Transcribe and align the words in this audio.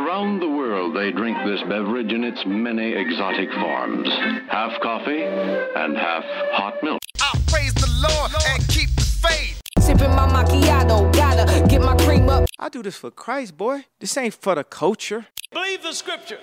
Around 0.00 0.40
the 0.40 0.48
world, 0.48 0.96
they 0.96 1.12
drink 1.12 1.36
this 1.44 1.60
beverage 1.68 2.10
in 2.10 2.24
its 2.24 2.42
many 2.46 2.94
exotic 2.94 3.52
forms 3.52 4.08
half 4.48 4.80
coffee 4.80 5.22
and 5.22 5.94
half 5.94 6.24
hot 6.52 6.82
milk. 6.82 7.00
I 7.20 7.38
praise 7.46 7.74
the 7.74 8.08
Lord 8.08 8.32
and 8.48 8.66
keep 8.68 8.88
the 8.96 9.02
faith. 9.02 9.60
Sipping 9.78 10.08
my 10.12 10.26
macchiato, 10.26 11.12
gotta 11.12 11.66
get 11.68 11.82
my 11.82 11.94
cream 11.98 12.30
up. 12.30 12.48
I 12.58 12.70
do 12.70 12.82
this 12.82 12.96
for 12.96 13.10
Christ, 13.10 13.58
boy. 13.58 13.84
This 13.98 14.16
ain't 14.16 14.32
for 14.32 14.54
the 14.54 14.64
culture. 14.64 15.26
Believe 15.52 15.82
the 15.82 15.92
scripture. 15.92 16.38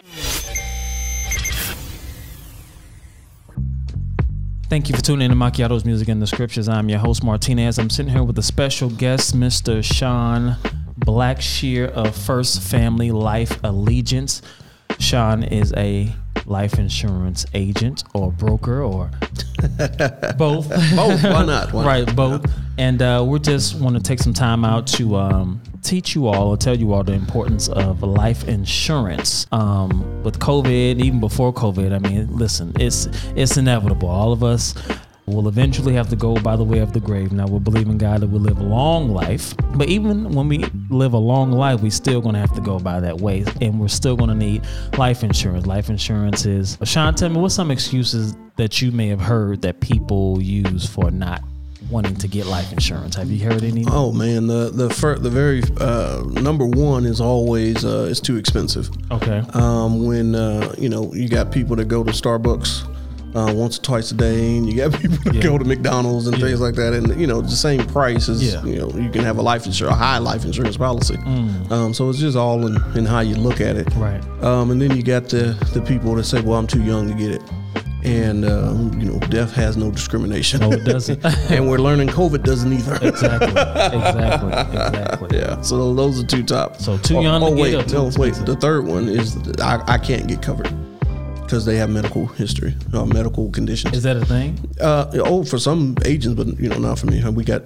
Thank 4.70 4.88
you 4.88 4.96
for 4.96 5.02
tuning 5.02 5.26
in 5.26 5.32
to 5.32 5.36
Macchiato's 5.36 5.84
Music 5.84 6.10
and 6.10 6.22
the 6.22 6.28
Scriptures. 6.28 6.70
I'm 6.70 6.90
your 6.90 7.00
host, 7.00 7.24
Martinez. 7.24 7.80
I'm 7.80 7.90
sitting 7.90 8.12
here 8.12 8.24
with 8.24 8.38
a 8.38 8.44
special 8.44 8.92
guest, 8.92 9.36
Mr. 9.36 9.84
Sean 9.84 10.58
Blackshear 11.08 11.90
of 11.92 12.14
First 12.14 12.62
Family 12.62 13.12
Life 13.12 13.64
Allegiance. 13.64 14.42
Sean 15.00 15.42
is 15.42 15.74
a 15.78 16.14
life 16.46 16.78
insurance 16.78 17.46
agent 17.54 18.04
or 18.14 18.30
broker 18.30 18.84
or 18.84 19.10
both. 20.38 20.68
Both. 20.68 21.24
Why 21.24 21.46
not? 21.46 21.72
Why 21.72 21.86
right, 21.86 22.08
not? 22.08 22.16
both. 22.18 22.52
And 22.78 23.02
uh, 23.02 23.26
we 23.26 23.40
just 23.40 23.80
want 23.80 23.96
to 23.96 24.04
take 24.04 24.20
some 24.20 24.34
time 24.34 24.66
out 24.66 24.86
to 24.88 25.16
um, 25.16 25.62
teach 25.82 26.14
you 26.14 26.28
all 26.28 26.50
or 26.50 26.58
tell 26.58 26.78
you 26.78 26.92
all 26.92 27.06
the 27.06 27.14
importance 27.14 27.70
of 27.70 28.04
life 28.04 28.46
insurance. 28.50 29.48
Um, 29.54 30.24
with 30.24 30.40
COVID, 30.40 31.00
even 31.00 31.22
before 31.22 31.54
COVID, 31.54 31.94
I 31.94 32.00
mean, 32.00 32.36
listen, 32.36 32.74
it's 32.78 33.08
it's 33.34 33.56
inevitable. 33.56 34.10
All 34.10 34.34
of 34.34 34.44
us 34.44 34.74
will 35.28 35.50
eventually 35.50 35.94
have 35.94 36.10
to 36.10 36.16
go 36.16 36.36
by 36.36 36.56
the 36.56 36.64
way 36.64 36.80
of 36.80 36.94
the 36.94 37.02
grave. 37.02 37.34
Now 37.34 37.48
we 37.48 37.60
believe 37.60 37.88
in 37.88 37.98
God 37.98 38.22
that 38.22 38.30
we 38.30 38.40
live 38.40 38.60
a 38.60 38.64
long 38.64 39.10
life, 39.10 39.54
but 39.76 39.90
even 39.90 40.32
when 40.32 40.48
we 40.48 40.66
live 40.90 41.14
a 41.14 41.18
long 41.18 41.52
life, 41.52 41.82
we 41.82 41.90
still 41.90 42.22
gonna 42.22 42.40
have 42.40 42.56
to 42.56 42.62
go 42.62 42.80
by 42.80 43.02
that 43.02 43.20
way, 43.20 43.44
and 43.62 43.80
we're 43.80 43.90
still 43.90 44.16
gonna 44.16 44.36
need 44.36 44.66
life 44.98 45.24
insurance. 45.24 45.66
Life 45.66 45.90
insurance 45.90 46.46
is. 46.46 46.78
Sean, 46.84 47.14
tell 47.14 47.30
me 47.30 47.42
what's 47.42 47.56
some 47.56 47.72
excuses 47.72 48.36
that 48.56 48.82
you 48.82 48.92
may 48.92 49.08
have 49.10 49.20
heard 49.20 49.62
that 49.64 49.82
people 49.82 50.42
use 50.42 50.86
for 50.88 51.12
not 51.12 51.44
wanting 51.92 52.16
to 52.16 52.28
get 52.28 52.46
life 52.46 52.72
insurance. 52.72 53.16
Have 53.16 53.30
you 53.30 53.46
heard 53.46 53.64
any? 53.64 53.84
Oh 53.90 54.14
man, 54.14 54.48
the 54.48 54.70
the 54.74 54.90
fir- 54.90 55.20
the 55.20 55.30
very 55.30 55.62
uh, 55.82 56.24
number 56.26 56.66
one 56.66 57.06
is 57.06 57.20
always 57.20 57.84
uh, 57.84 58.08
it's 58.10 58.22
too 58.22 58.38
expensive. 58.38 58.90
Okay. 59.12 59.44
Um, 59.54 60.06
when 60.06 60.36
uh, 60.36 60.74
you 60.78 60.88
know 60.88 61.14
you 61.14 61.28
got 61.28 61.52
people 61.52 61.76
that 61.76 61.90
go 61.90 62.06
to 62.06 62.12
Starbucks 62.12 62.94
uh, 63.38 63.54
once 63.54 63.78
or 63.78 63.82
twice 63.84 64.12
a 64.12 64.16
day, 64.16 64.58
and 64.58 64.68
you 64.68 64.76
got 64.76 64.92
people 65.02 65.18
that 65.26 65.36
Yeah. 65.36 65.42
go 65.42 65.58
to 65.58 65.66
McDonald's 65.66 66.28
and 66.28 66.38
things 66.40 66.60
like 66.60 66.76
that, 66.76 66.94
and 66.94 67.20
you 67.22 67.28
know 67.28 67.42
the 67.42 67.50
same 67.56 67.86
price 67.86 68.28
as 68.30 68.42
Yeah. 68.44 68.64
you 68.66 68.78
know 68.80 68.90
you 68.90 69.10
can 69.10 69.24
have 69.24 69.38
a 69.38 69.42
life 69.42 69.66
insurance, 69.66 69.96
a 69.96 69.98
high 70.00 70.18
life 70.18 70.44
insurance 70.46 70.78
policy. 70.78 71.18
Um, 71.70 71.94
so 71.94 72.10
it's 72.10 72.20
just 72.20 72.36
all 72.38 72.66
in, 72.68 72.76
in 72.98 73.06
how 73.06 73.20
you 73.22 73.36
look 73.36 73.62
at 73.62 73.76
it. 73.76 73.88
Mm. 73.88 74.02
Right. 74.02 74.44
Um, 74.44 74.72
and 74.72 74.82
then 74.82 74.96
you 74.96 75.04
got 75.04 75.30
the 75.30 75.56
the 75.74 75.82
people 75.82 76.16
that 76.16 76.24
say, 76.26 76.42
"Well, 76.42 76.58
I'm 76.58 76.68
too 76.68 76.82
young 76.82 77.08
to 77.10 77.14
get 77.14 77.32
it," 77.32 77.42
and 78.04 78.46
um, 78.46 79.00
you 79.00 79.06
know, 79.12 79.20
death 79.30 79.54
has 79.54 79.78
no 79.78 79.92
discrimination. 79.92 80.62
No, 80.62 80.72
it 80.72 80.84
doesn't. 80.86 81.24
and 81.52 81.70
we're 81.70 81.78
learning 81.80 82.08
COVID 82.10 82.44
doesn't 82.44 82.72
either. 82.74 82.96
exactly. 83.02 83.48
Exactly. 83.50 84.52
Exactly. 84.54 85.38
Yeah, 85.38 85.62
so 85.62 85.94
those 85.94 86.24
are 86.24 86.26
two 86.28 86.44
top. 86.44 86.78
So 86.78 86.98
too 86.98 87.18
Oh, 87.18 87.22
young 87.22 87.44
oh, 87.44 87.50
to 87.56 87.62
wait, 87.62 87.92
no, 87.92 88.10
wait. 88.18 88.34
The 88.46 88.56
third 88.56 88.86
one 88.86 89.08
is 89.10 89.36
I, 89.60 89.84
I 89.88 89.98
can't 89.98 90.28
get 90.28 90.42
covered 90.42 90.68
because 91.48 91.66
they 91.66 91.78
have 91.78 91.90
medical 91.90 92.28
history, 92.28 92.76
uh, 92.94 93.06
medical 93.06 93.50
conditions. 93.52 93.96
Is 93.96 94.04
that 94.04 94.18
a 94.18 94.26
thing? 94.26 94.58
uh, 94.82 95.10
oh, 95.16 95.44
for 95.44 95.58
some 95.58 95.96
agents, 96.06 96.36
but 96.42 96.60
you 96.60 96.70
know, 96.70 96.78
not 96.78 97.00
for 97.00 97.08
me. 97.08 97.24
We 97.30 97.44
got 97.44 97.64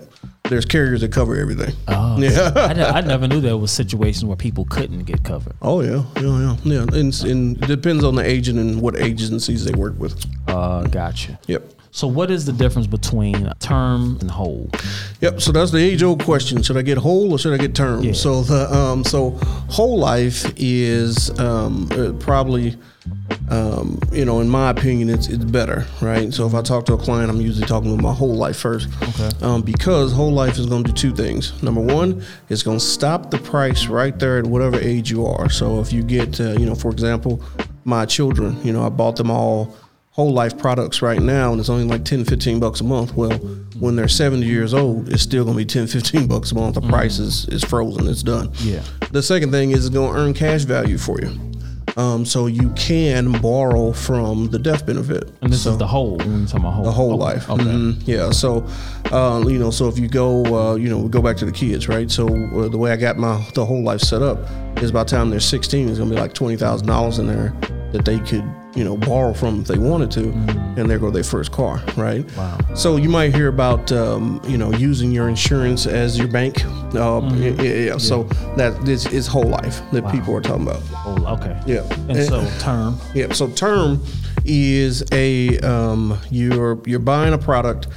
there's 0.49 0.65
carriers 0.65 1.01
that 1.01 1.11
cover 1.11 1.35
everything. 1.35 1.73
Oh, 1.87 2.17
Yeah. 2.19 2.51
I, 2.55 2.73
ne- 2.73 2.83
I 2.83 3.01
never 3.01 3.27
knew 3.27 3.39
there 3.41 3.57
was 3.57 3.71
situations 3.71 4.25
where 4.25 4.35
people 4.37 4.65
couldn't 4.65 5.03
get 5.05 5.23
covered. 5.23 5.53
Oh 5.61 5.81
yeah, 5.81 6.03
yeah, 6.17 6.39
yeah, 6.39 6.55
yeah. 6.63 6.81
And, 6.99 7.13
and 7.23 7.63
it 7.63 7.67
depends 7.67 8.03
on 8.03 8.15
the 8.15 8.23
agent 8.23 8.59
and 8.59 8.81
what 8.81 8.95
agencies 8.99 9.65
they 9.65 9.73
work 9.73 9.97
with. 9.97 10.23
Uh, 10.47 10.83
gotcha. 10.83 11.39
Yep. 11.47 11.73
So, 11.93 12.07
what 12.07 12.31
is 12.31 12.45
the 12.45 12.53
difference 12.53 12.87
between 12.87 13.51
term 13.59 14.17
and 14.21 14.31
whole? 14.31 14.69
Yep. 15.19 15.41
So 15.41 15.51
that's 15.51 15.71
the 15.71 15.79
age 15.79 16.01
old 16.03 16.23
question: 16.23 16.61
Should 16.63 16.77
I 16.77 16.83
get 16.83 16.97
whole 16.97 17.33
or 17.33 17.37
should 17.37 17.53
I 17.53 17.57
get 17.57 17.75
term? 17.75 18.01
Yeah. 18.03 18.13
So 18.13 18.43
the 18.43 18.73
um, 18.73 19.03
so 19.03 19.31
whole 19.69 19.99
life 19.99 20.45
is 20.55 21.37
um, 21.37 21.89
uh, 21.91 22.13
probably 22.13 22.77
um, 23.51 23.99
you 24.13 24.23
know, 24.25 24.39
in 24.39 24.47
my 24.49 24.69
opinion, 24.69 25.09
it's 25.09 25.27
it's 25.27 25.43
better, 25.43 25.85
right? 26.01 26.33
So 26.33 26.47
if 26.47 26.53
I 26.53 26.61
talk 26.61 26.85
to 26.85 26.93
a 26.93 26.97
client, 26.97 27.29
I'm 27.29 27.41
usually 27.41 27.67
talking 27.67 27.91
about 27.93 28.01
my 28.01 28.13
whole 28.13 28.33
life 28.35 28.57
first, 28.57 28.87
Okay. 29.09 29.29
um, 29.41 29.61
because 29.61 30.13
whole 30.13 30.31
life 30.31 30.57
is 30.57 30.65
going 30.67 30.83
to 30.85 30.91
do 30.91 30.95
two 30.97 31.13
things. 31.13 31.61
Number 31.61 31.81
one, 31.81 32.23
it's 32.49 32.63
going 32.63 32.79
to 32.79 32.83
stop 32.85 33.29
the 33.29 33.37
price 33.37 33.87
right 33.87 34.17
there 34.17 34.37
at 34.39 34.47
whatever 34.47 34.79
age 34.79 35.11
you 35.11 35.25
are. 35.25 35.49
So 35.49 35.81
if 35.81 35.91
you 35.91 36.01
get, 36.01 36.39
uh, 36.39 36.51
you 36.53 36.65
know, 36.65 36.75
for 36.75 36.91
example, 36.91 37.43
my 37.83 38.05
children, 38.05 38.57
you 38.65 38.71
know, 38.71 38.85
I 38.85 38.89
bought 38.89 39.17
them 39.17 39.29
all 39.29 39.75
whole 40.11 40.31
life 40.33 40.57
products 40.57 41.01
right 41.01 41.21
now 41.21 41.51
and 41.51 41.59
it's 41.61 41.69
only 41.69 41.85
like 41.85 42.03
10 42.03 42.25
15 42.25 42.59
bucks 42.59 42.81
a 42.81 42.83
month 42.83 43.15
well 43.15 43.31
when 43.79 43.95
they're 43.95 44.09
70 44.09 44.45
years 44.45 44.73
old 44.73 45.07
it's 45.07 45.23
still 45.23 45.45
going 45.45 45.55
to 45.55 45.63
be 45.63 45.65
10 45.65 45.87
15 45.87 46.27
bucks 46.33 46.51
a 46.51 46.55
month 46.55 46.75
the 46.75 46.81
price 46.81 47.17
is, 47.17 47.45
is 47.47 47.63
frozen 47.63 48.07
it's 48.09 48.21
done. 48.21 48.51
Yeah. 48.59 48.83
the 49.11 49.23
second 49.23 49.51
thing 49.51 49.71
is 49.71 49.85
it's 49.85 49.93
going 49.95 50.13
to 50.13 50.19
earn 50.19 50.33
cash 50.33 50.63
value 50.63 50.97
for 50.97 51.17
you 51.21 51.29
um, 51.97 52.25
so 52.25 52.47
you 52.47 52.69
can 52.75 53.31
borrow 53.41 53.91
from 53.91 54.49
the 54.49 54.59
death 54.59 54.85
benefit 54.85 55.29
And 55.41 55.51
this 55.51 55.61
So- 55.63 55.71
is 55.71 55.77
the 55.77 55.87
whole. 55.87 56.17
When 56.17 56.39
you're 56.39 56.47
talking 56.47 56.59
about 56.61 56.73
whole. 56.73 56.83
the 56.85 56.91
whole 56.91 57.17
life. 57.17 57.49
Okay. 57.49 57.63
Mhm. 57.63 58.01
Yeah. 58.05 58.31
So, 58.31 58.65
uh, 59.11 59.43
you 59.47 59.59
know, 59.59 59.71
so 59.71 59.87
if 59.87 59.97
you 59.99 60.07
go, 60.07 60.43
uh, 60.71 60.75
you 60.75 60.89
know, 60.89 61.07
go 61.07 61.21
back 61.21 61.37
to 61.37 61.45
the 61.45 61.51
kids, 61.51 61.87
right? 61.89 62.09
So 62.09 62.27
uh, 62.27 62.67
the 62.69 62.77
way 62.77 62.91
I 62.91 62.95
got 62.95 63.17
my 63.17 63.43
the 63.55 63.65
whole 63.65 63.83
life 63.83 64.01
set 64.01 64.21
up 64.21 64.37
is 64.81 64.91
by 64.91 65.03
the 65.03 65.09
time 65.09 65.29
they're 65.29 65.39
16, 65.39 65.89
it's 65.89 65.97
gonna 65.99 66.09
be 66.09 66.15
like 66.15 66.33
twenty 66.33 66.55
thousand 66.55 66.87
dollars 66.87 67.19
in 67.19 67.27
there 67.27 67.53
that 67.91 68.05
they 68.05 68.19
could, 68.19 68.43
you 68.75 68.83
know, 68.83 68.95
borrow 68.97 69.33
from 69.33 69.61
if 69.61 69.67
they 69.67 69.77
wanted 69.77 70.09
to, 70.11 70.29
and 70.77 70.89
there 70.89 70.97
go 70.99 71.09
their 71.11 71.23
first 71.23 71.51
car, 71.51 71.81
right? 71.97 72.25
Mm-hmm. 72.25 72.37
Wow. 72.37 72.75
So 72.75 72.95
you 72.97 73.09
might 73.09 73.35
hear 73.35 73.47
about, 73.47 73.91
um, 73.91 74.41
you 74.47 74.57
know, 74.57 74.71
using 74.71 75.11
your 75.11 75.27
insurance 75.27 75.85
as 75.85 76.17
your 76.17 76.27
bank. 76.27 76.63
Uh, 76.65 77.21
Mm-hmm. 77.21 77.61
yeah, 77.61 77.73
yeah, 77.73 77.97
So 77.97 78.23
that 78.57 78.83
this 78.85 79.05
is 79.07 79.27
whole 79.27 79.43
life 79.43 79.81
that 79.91 80.09
people 80.11 80.35
are 80.35 80.41
talking 80.41 80.67
about. 80.67 80.81
Okay. 81.39 81.59
Yeah. 81.65 81.81
And 82.09 82.23
so 82.23 82.47
term. 82.59 82.97
Yeah. 83.13 83.31
So 83.33 83.49
term 83.49 84.01
is 84.45 85.03
a 85.11 85.59
um, 85.59 86.17
you're 86.29 86.79
you're 86.85 86.99
buying 86.99 87.33
a 87.33 87.37
product 87.37 87.87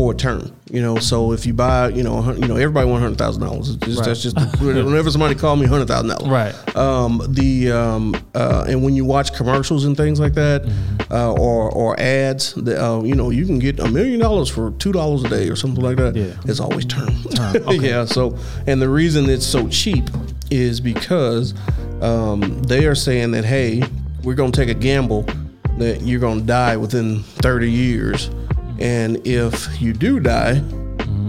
for 0.00 0.12
a 0.12 0.16
term. 0.16 0.50
You 0.70 0.80
know, 0.80 0.98
so 0.98 1.32
if 1.32 1.44
you 1.46 1.52
buy, 1.52 1.88
you 1.88 2.02
know, 2.02 2.32
you 2.32 2.46
know, 2.46 2.56
everybody 2.56 2.88
want 2.88 3.02
hundred 3.02 3.18
thousand 3.18 3.42
dollars. 3.42 3.76
That's 3.76 4.22
just 4.22 4.36
whenever 4.60 5.10
somebody 5.10 5.34
call 5.34 5.56
me 5.56 5.66
hundred 5.66 5.88
thousand 5.88 6.08
dollars. 6.10 6.28
Right. 6.28 6.76
Um, 6.76 7.20
the 7.28 7.72
um, 7.72 8.14
uh, 8.34 8.64
and 8.68 8.82
when 8.82 8.94
you 8.94 9.04
watch 9.04 9.34
commercials 9.34 9.84
and 9.84 9.96
things 9.96 10.18
like 10.20 10.34
that, 10.34 10.62
Mm-hmm. 10.62 11.12
uh, 11.12 11.32
or 11.32 11.70
or 11.70 11.98
ads, 12.00 12.54
the, 12.54 12.82
uh, 12.82 13.02
you 13.02 13.14
know, 13.14 13.30
you 13.30 13.44
can 13.44 13.58
get 13.58 13.78
a 13.80 13.88
million 13.90 14.20
dollars 14.20 14.48
for 14.48 14.70
two 14.78 14.92
dollars 14.92 15.24
a 15.24 15.28
day 15.28 15.48
or 15.48 15.56
something 15.56 15.82
like 15.82 15.96
that. 15.96 16.14
Yeah. 16.16 16.34
It's 16.44 16.60
always 16.60 16.84
term. 16.86 17.10
Term, 17.34 17.56
okay. 17.68 17.88
yeah. 17.90 18.04
So, 18.04 18.38
and 18.66 18.80
the 18.80 18.88
reason 18.88 19.28
it's 19.28 19.46
so 19.46 19.68
cheap 19.68 20.04
is 20.50 20.80
because 20.80 21.52
um, 22.00 22.62
they 22.62 22.86
are 22.86 22.94
saying 22.94 23.32
that 23.32 23.44
hey, 23.44 23.82
we're 24.22 24.34
gonna 24.36 24.52
take 24.52 24.68
a 24.70 24.74
gamble 24.74 25.26
that 25.78 26.02
you're 26.02 26.20
gonna 26.20 26.42
die 26.42 26.76
within 26.76 27.22
30 27.22 27.70
years, 27.70 28.30
and 28.80 29.24
if 29.26 29.80
you 29.80 29.92
do 29.92 30.20
die. 30.20 30.62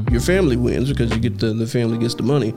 Your 0.10 0.20
family 0.20 0.58
wins 0.58 0.90
because 0.90 1.10
you 1.12 1.20
get 1.20 1.40
the 1.40 1.54
the 1.54 1.66
family 1.66 1.98
gets 1.98 2.16
the 2.16 2.24
money. 2.24 2.52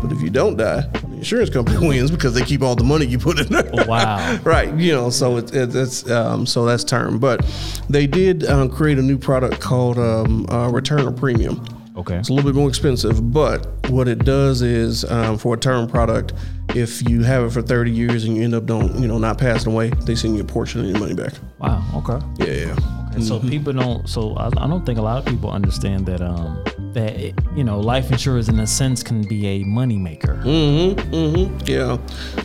But 0.00 0.12
if 0.12 0.22
you 0.22 0.30
don't 0.30 0.56
die, 0.56 0.82
the 0.82 1.16
insurance 1.16 1.50
company 1.50 1.88
wins 1.88 2.08
because 2.08 2.34
they 2.34 2.44
keep 2.44 2.62
all 2.62 2.76
the 2.76 2.84
money 2.84 3.04
you 3.04 3.18
put 3.18 3.40
in 3.40 3.48
there. 3.48 3.68
Wow. 3.88 4.38
right. 4.44 4.72
You 4.76 4.92
know, 4.92 5.10
so 5.10 5.36
it's 5.36 5.50
it, 5.50 5.74
it's 5.74 6.08
um, 6.08 6.46
so 6.46 6.64
that's 6.64 6.84
term. 6.84 7.18
But 7.18 7.44
they 7.88 8.06
did 8.06 8.44
um, 8.44 8.70
create 8.70 8.96
a 8.98 9.02
new 9.02 9.18
product 9.18 9.60
called 9.60 9.98
um, 9.98 10.48
uh, 10.50 10.68
Return 10.68 11.00
of 11.00 11.16
Premium. 11.16 11.64
Okay. 11.96 12.16
It's 12.16 12.28
a 12.28 12.32
little 12.32 12.48
bit 12.48 12.56
more 12.56 12.68
expensive, 12.68 13.32
but 13.32 13.66
what 13.90 14.06
it 14.06 14.24
does 14.24 14.62
is 14.62 15.04
um, 15.04 15.36
for 15.36 15.54
a 15.54 15.58
term 15.58 15.88
product, 15.88 16.32
if 16.74 17.06
you 17.08 17.22
have 17.24 17.42
it 17.42 17.50
for 17.50 17.60
30 17.60 17.90
years 17.90 18.24
and 18.24 18.36
you 18.36 18.44
end 18.44 18.54
up 18.54 18.66
don't 18.66 19.00
you 19.00 19.08
know 19.08 19.18
not 19.18 19.36
passing 19.36 19.72
away, 19.72 19.90
they 20.06 20.14
send 20.14 20.36
you 20.36 20.42
a 20.42 20.46
portion 20.46 20.80
of 20.80 20.86
your 20.86 20.98
money 20.98 21.14
back. 21.14 21.32
Wow. 21.58 21.84
Okay. 21.96 22.24
Yeah, 22.46 22.66
yeah. 22.68 22.99
And 23.12 23.24
so 23.24 23.40
people 23.40 23.72
don't. 23.72 24.08
So 24.08 24.34
I, 24.36 24.46
I 24.46 24.66
don't 24.66 24.84
think 24.86 24.98
a 24.98 25.02
lot 25.02 25.18
of 25.18 25.24
people 25.24 25.50
understand 25.50 26.06
that. 26.06 26.20
Um, 26.20 26.62
that 26.92 27.14
it, 27.14 27.34
you 27.54 27.62
know, 27.62 27.78
life 27.78 28.10
insurance 28.10 28.48
in 28.48 28.58
a 28.58 28.66
sense 28.66 29.02
can 29.02 29.22
be 29.22 29.46
a 29.46 29.64
moneymaker. 29.64 30.42
Mm-hmm. 30.42 31.14
Mm-hmm. 31.14 31.66
Yeah. 31.66 31.98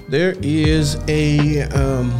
There 0.07 0.35
is 0.41 0.97
a 1.07 1.63
um, 1.63 2.11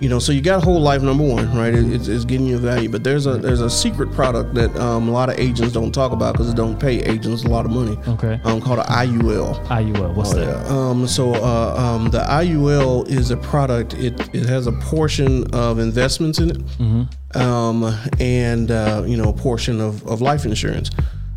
you 0.00 0.08
know, 0.08 0.18
so 0.18 0.32
you 0.32 0.40
got 0.40 0.62
whole 0.62 0.80
life 0.80 1.02
number 1.02 1.24
one, 1.24 1.56
right? 1.56 1.74
It, 1.74 1.92
it's, 1.92 2.08
it's 2.08 2.24
getting 2.24 2.46
you 2.46 2.58
value, 2.58 2.88
but 2.88 3.02
there's 3.02 3.26
a 3.26 3.38
there's 3.38 3.60
a 3.60 3.70
secret 3.70 4.12
product 4.12 4.54
that 4.54 4.74
um, 4.76 5.08
a 5.08 5.10
lot 5.12 5.28
of 5.28 5.38
agents 5.38 5.72
don't 5.72 5.92
talk 5.92 6.12
about 6.12 6.34
because 6.34 6.50
it 6.50 6.56
don't 6.56 6.78
pay 6.78 7.00
agents 7.00 7.44
a 7.44 7.48
lot 7.48 7.64
of 7.66 7.72
money. 7.72 7.98
Okay. 8.06 8.40
Um, 8.44 8.60
called 8.60 8.78
an 8.78 8.86
IUL. 8.86 9.66
IUL. 9.66 10.14
What's 10.14 10.34
that? 10.34 10.46
Yeah. 10.46 10.64
Um, 10.68 11.06
so 11.06 11.34
uh, 11.34 11.74
um, 11.76 12.10
the 12.10 12.20
IUL 12.20 13.08
is 13.08 13.30
a 13.30 13.36
product. 13.36 13.94
It 13.94 14.34
it 14.34 14.46
has 14.46 14.66
a 14.66 14.72
portion 14.72 15.52
of 15.54 15.78
investments 15.78 16.38
in 16.38 16.50
it, 16.50 17.36
um, 17.36 17.84
and 18.20 18.70
uh, 18.70 19.02
you 19.06 19.16
know 19.16 19.30
a 19.30 19.32
portion 19.32 19.80
of, 19.80 20.06
of 20.06 20.20
life 20.20 20.44
insurance. 20.44 20.90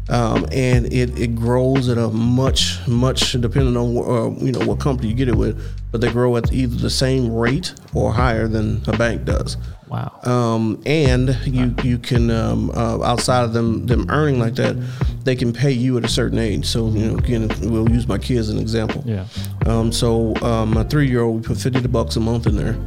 Um, 0.10 0.46
and 0.52 0.92
it, 0.92 1.18
it 1.18 1.36
grows 1.36 1.88
at 1.88 1.98
a 1.98 2.10
much 2.10 2.86
much 2.86 3.32
depending 3.40 3.78
on 3.78 3.98
uh, 3.98 4.44
you 4.44 4.52
know 4.52 4.66
what 4.66 4.80
company 4.80 5.08
you 5.08 5.16
get 5.16 5.30
it 5.30 5.36
with, 5.36 5.58
but 5.92 6.02
they 6.02 6.12
grow 6.12 6.38
at 6.38 6.52
either 6.54 6.76
the 6.76 6.90
same 6.90 7.34
rate 7.34 7.74
or 7.94 8.14
higher 8.14 8.48
than 8.48 8.82
a 8.88 8.98
bank 8.98 9.26
does. 9.26 9.58
Wow. 9.88 10.20
Um, 10.24 10.82
and 10.86 11.38
you 11.46 11.76
you 11.84 11.98
can 11.98 12.32
um, 12.32 12.72
uh, 12.72 13.04
outside 13.04 13.44
of 13.44 13.52
them 13.52 13.86
them 13.88 14.10
earning 14.10 14.40
like 14.40 14.56
that, 14.56 14.78
they 15.26 15.36
can 15.36 15.52
pay 15.52 15.72
you 15.72 15.98
at 15.98 16.06
a 16.06 16.08
certain 16.08 16.40
age. 16.40 16.66
So 16.66 16.90
you 16.90 17.08
know, 17.08 17.18
again, 17.18 17.50
we'll 17.62 17.90
use 17.92 18.08
my 18.08 18.18
kids 18.18 18.48
as 18.48 18.50
an 18.50 18.60
example. 18.60 19.04
Yeah. 19.06 19.26
Um, 19.66 19.92
so 19.92 20.34
um, 20.38 20.74
my 20.74 20.84
three 20.84 21.10
year 21.10 21.24
old, 21.24 21.42
we 21.42 21.48
put 21.48 21.58
fifty 21.58 21.86
bucks 21.88 22.16
a 22.16 22.22
month 22.22 22.48
in 22.48 22.56
there. 22.56 22.78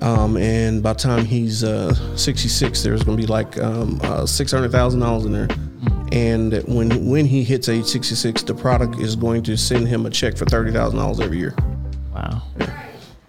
Um, 0.00 0.36
and 0.36 0.82
by 0.82 0.92
the 0.92 0.98
time 1.00 1.24
he's 1.24 1.64
uh, 1.64 1.92
66, 2.16 2.82
there's 2.84 3.02
going 3.02 3.18
to 3.18 3.20
be 3.20 3.26
like 3.26 3.58
um, 3.58 4.00
uh, 4.04 4.22
$600,000 4.22 5.26
in 5.26 5.32
there. 5.32 5.48
And 6.12 6.62
when 6.68 7.06
when 7.06 7.26
he 7.26 7.42
hits 7.42 7.68
age 7.68 7.84
66, 7.84 8.44
the 8.44 8.54
product 8.54 8.98
is 8.98 9.16
going 9.16 9.42
to 9.42 9.56
send 9.56 9.88
him 9.88 10.06
a 10.06 10.10
check 10.10 10.36
for 10.36 10.44
$30,000 10.44 11.20
every 11.20 11.38
year. 11.38 11.54
Wow. 12.18 12.42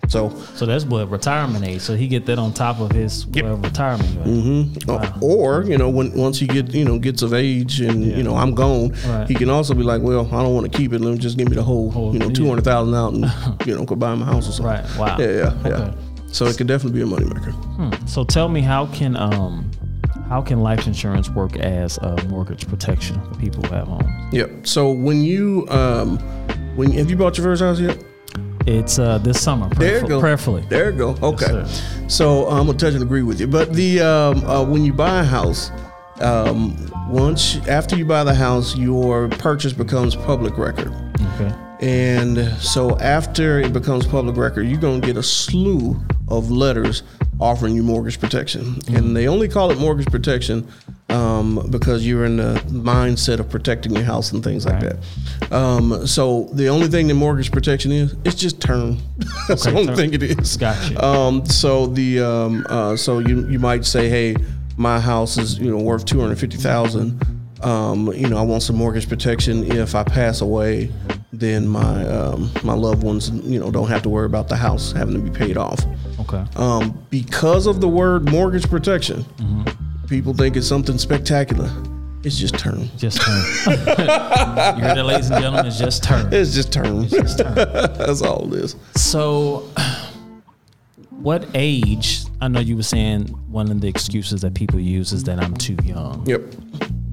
So, 0.07 0.29
So 0.55 0.65
that's 0.65 0.85
what 0.85 1.07
retirement 1.11 1.63
age. 1.63 1.81
So 1.81 1.95
he 1.95 2.07
get 2.07 2.25
that 2.25 2.39
on 2.39 2.51
top 2.51 2.79
of 2.79 2.91
his 2.91 3.27
whatever 3.27 3.55
retirement. 3.57 4.09
Mm-hmm. 4.25 4.89
uh, 4.89 5.13
or 5.21 5.63
you 5.65 5.77
know, 5.77 5.87
when 5.89 6.11
once 6.17 6.39
he 6.39 6.47
get 6.47 6.73
you 6.73 6.83
know 6.83 6.97
gets 6.97 7.21
of 7.21 7.31
age 7.33 7.79
and 7.79 8.03
you 8.03 8.23
know 8.23 8.35
I'm 8.35 8.55
gone, 8.55 8.89
Right. 9.05 9.27
he 9.27 9.35
can 9.35 9.51
also 9.51 9.75
be 9.75 9.83
like, 9.83 10.01
well, 10.01 10.25
I 10.33 10.41
don't 10.41 10.55
want 10.55 10.71
to 10.71 10.75
keep 10.75 10.93
it. 10.93 10.99
Let 11.01 11.11
me 11.13 11.19
just 11.19 11.37
give 11.37 11.47
me 11.47 11.55
the 11.55 11.61
whole, 11.63 11.91
Whole- 11.91 12.13
you 12.13 12.17
know 12.19 12.29
two 12.31 12.47
hundred 12.47 12.63
thousand 12.63 12.95
out 12.95 13.13
and 13.13 13.65
you 13.67 13.75
know 13.77 13.85
go 13.85 13.95
buy 13.95 14.15
my 14.15 14.25
house 14.25 14.49
or 14.49 14.51
something. 14.51 14.83
Right. 14.83 14.97
Wow. 14.97 15.17
Yeah, 15.19 15.53
yeah, 15.63 15.67
yeah. 15.69 15.93
So 16.31 16.45
it 16.45 16.57
could 16.57 16.67
definitely 16.67 17.03
be 17.03 17.05
a 17.07 17.15
moneymaker. 17.15 18.09
So 18.09 18.23
tell 18.23 18.49
me, 18.49 18.61
how 18.61 18.87
can 18.87 19.15
um, 19.15 19.69
how 20.27 20.41
can 20.41 20.61
life 20.61 20.87
insurance 20.87 21.29
work 21.29 21.55
as 21.57 21.97
a 21.99 22.15
mortgage 22.29 22.67
protection 22.67 23.21
for 23.27 23.35
people 23.39 23.61
who 23.63 23.75
have 23.75 23.87
homes? 23.87 24.33
Yep. 24.33 24.65
So 24.65 24.91
when 24.91 25.21
you 25.21 25.67
um 25.69 26.17
when 26.75 26.91
have 26.93 27.11
you 27.11 27.15
bought 27.15 27.37
your 27.37 27.45
first 27.45 27.61
house 27.61 27.79
yet? 27.79 28.03
It's 28.65 28.99
uh 28.99 29.17
this 29.19 29.41
summer. 29.41 29.69
There 29.69 30.01
you 30.01 30.07
go. 30.07 30.19
Prayerfully. 30.19 30.63
There 30.69 30.91
you 30.91 30.97
go. 30.97 31.17
Okay. 31.21 31.45
sir. 31.45 31.65
so 32.07 32.47
I'm 32.47 32.65
gonna 32.67 32.77
touch 32.77 32.93
and 32.93 33.03
agree 33.03 33.23
with 33.23 33.39
you. 33.39 33.47
But 33.47 33.73
the 33.73 34.01
um, 34.01 34.43
uh, 34.45 34.63
when 34.63 34.83
you 34.83 34.93
buy 34.93 35.21
a 35.21 35.23
house, 35.23 35.71
um, 36.19 36.91
once 37.09 37.55
after 37.67 37.95
you 37.95 38.05
buy 38.05 38.23
the 38.23 38.35
house, 38.35 38.75
your 38.75 39.29
purchase 39.29 39.73
becomes 39.73 40.15
public 40.15 40.57
record. 40.57 40.93
Okay. 41.35 41.53
And 41.81 42.37
so 42.59 42.97
after 42.99 43.59
it 43.59 43.71
becomes 43.71 44.05
public 44.05 44.35
record, 44.35 44.63
you're 44.63 44.81
gonna 44.81 44.99
get 44.99 45.15
a 45.15 45.23
slew 45.23 45.99
of 46.27 46.51
letters 46.51 47.03
offering 47.39 47.75
you 47.75 47.83
mortgage 47.83 48.19
protection. 48.19 48.79
And 48.89 49.15
they 49.15 49.27
only 49.27 49.47
call 49.47 49.71
it 49.71 49.79
mortgage 49.79 50.07
protection 50.07 50.67
um, 51.09 51.67
because 51.71 52.05
you're 52.05 52.25
in 52.25 52.37
the 52.37 52.55
mindset 52.67 53.39
of 53.39 53.49
protecting 53.49 53.93
your 53.95 54.03
house 54.03 54.31
and 54.33 54.43
things 54.43 54.65
like 54.65 54.81
that. 54.81 55.51
Um, 55.51 56.05
so 56.05 56.49
the 56.53 56.67
only 56.67 56.87
thing 56.87 57.07
that 57.07 57.13
mortgage 57.15 57.51
protection 57.51 57.91
is, 57.91 58.15
it's 58.25 58.35
just 58.35 58.59
term. 58.61 58.97
That's 59.47 59.65
Okay, 59.65 59.71
the 59.73 59.79
only 59.79 59.87
term. 59.87 59.95
thing 59.95 60.13
it 60.13 60.23
is. 60.23 60.57
Gotcha. 60.57 61.03
Um, 61.03 61.45
so 61.45 61.87
the 61.87 62.19
um, 62.19 62.65
uh, 62.69 62.95
so 62.97 63.19
you 63.19 63.47
you 63.49 63.57
might 63.59 63.85
say, 63.85 64.09
hey, 64.09 64.35
my 64.77 64.99
house 64.99 65.37
is 65.37 65.57
you 65.57 65.71
know 65.71 65.77
worth 65.81 66.05
two 66.05 66.19
hundred 66.19 66.39
fifty 66.39 66.57
thousand. 66.57 67.21
Um, 67.61 68.07
you 68.13 68.27
know, 68.29 68.37
I 68.37 68.41
want 68.41 68.63
some 68.63 68.75
mortgage 68.77 69.09
protection. 69.09 69.69
If 69.69 69.93
I 69.95 70.03
pass 70.03 70.39
away, 70.41 70.91
then 71.33 71.67
my 71.67 72.05
um, 72.07 72.51
my 72.63 72.73
loved 72.73 73.03
ones, 73.03 73.29
you 73.29 73.59
know, 73.59 73.71
don't 73.71 73.87
have 73.89 74.01
to 74.03 74.09
worry 74.09 74.25
about 74.25 74.47
the 74.47 74.55
house 74.55 74.91
having 74.91 75.13
to 75.15 75.19
be 75.21 75.29
paid 75.31 75.57
off. 75.57 75.79
Okay. 76.31 76.45
Um, 76.55 77.05
because 77.09 77.65
of 77.65 77.81
the 77.81 77.87
word 77.87 78.29
mortgage 78.29 78.69
protection, 78.69 79.25
people 80.07 80.33
think 80.33 80.55
it's 80.55 80.67
something 80.67 80.97
spectacular. 80.97 81.69
It's 82.23 82.37
just 82.37 82.57
term. 82.59 82.89
Just 82.97 83.21
turn. 83.21 83.37
you 83.67 83.75
heard 83.85 84.97
that, 84.97 85.05
ladies 85.05 85.29
and 85.29 85.41
gentlemen? 85.41 85.65
It's 85.65 85.79
just 85.79 86.03
turn. 86.03 86.31
It's 86.33 86.53
just 86.53 86.73
term. 86.73 87.07
That's 87.09 88.21
all 88.21 88.53
it 88.53 88.59
is. 88.59 88.75
So, 88.95 89.69
what 91.11 91.47
age? 91.53 92.25
I 92.41 92.49
know 92.49 92.59
you 92.59 92.75
were 92.75 92.83
saying 92.83 93.27
one 93.49 93.71
of 93.71 93.79
the 93.81 93.87
excuses 93.87 94.41
that 94.41 94.53
people 94.53 94.79
use 94.79 95.13
is 95.13 95.23
that 95.23 95.41
I'm 95.41 95.53
too 95.55 95.77
young. 95.83 96.25
Yep. 96.27 96.41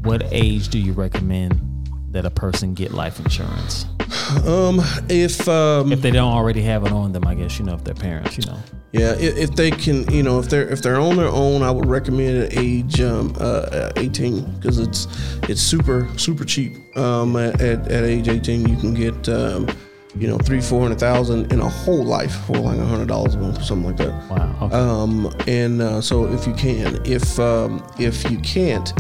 What 0.03 0.25
age 0.33 0.69
do 0.69 0.79
you 0.79 0.93
recommend 0.93 1.61
that 2.11 2.27
a 2.27 2.31
person 2.31 2.75
get 2.75 2.93
life 2.93 3.19
insurance? 3.21 3.87
Um, 4.45 4.81
if 5.09 5.49
um, 5.49 5.93
If 5.93 6.03
they 6.03 6.11
don't 6.11 6.33
already 6.33 6.63
have 6.63 6.85
it 6.85 6.93
on 6.93 7.13
them, 7.13 7.27
I 7.27 7.35
guess 7.35 7.59
you 7.59 7.65
know 7.65 7.75
if 7.75 7.85
they're 7.85 7.95
parents, 7.95 8.37
you 8.37 8.45
know. 8.51 8.59
Yeah, 8.93 9.15
if, 9.19 9.55
they 9.57 9.71
can, 9.71 10.11
you 10.11 10.23
know, 10.23 10.39
if 10.39 10.49
they're 10.49 10.67
if 10.69 10.81
they're 10.81 10.99
on 10.99 11.17
their 11.17 11.29
own, 11.29 11.63
I 11.63 11.71
would 11.71 11.87
recommend 11.87 12.45
at 12.45 12.57
age 12.57 13.01
um, 13.01 13.37
uh, 13.39 13.91
18 13.97 14.53
because 14.53 14.79
it's 14.79 15.07
it's 15.49 15.61
super 15.61 16.09
super 16.17 16.45
cheap. 16.45 16.97
Um, 16.97 17.37
at, 17.37 17.61
at 17.61 17.89
at 17.89 18.05
age 18.05 18.29
18, 18.29 18.67
you 18.67 18.77
can 18.77 18.95
get 18.95 19.29
um, 19.29 19.69
you 20.19 20.29
know 20.29 20.39
three 20.39 20.61
four 20.61 20.81
hundred 20.81 20.99
thousand 20.99 21.53
in 21.53 21.61
a 21.61 21.69
whole 21.69 22.05
life 22.05 22.35
for 22.47 22.57
like 22.57 22.79
a 22.79 22.85
hundred 22.85 23.09
dollars 23.09 23.35
a 23.35 23.39
month 23.39 23.59
or 23.59 23.63
something 23.63 23.87
like 23.87 23.97
that. 23.99 24.31
Wow. 24.31 24.59
Okay. 24.63 24.77
Um, 24.77 25.35
and 25.47 25.83
uh, 25.83 26.01
so 26.01 26.27
if 26.33 26.47
you 26.47 26.55
can, 26.55 26.99
if 27.05 27.39
um, 27.39 27.87
if 27.99 28.31
you 28.31 28.39
can't, 28.39 28.93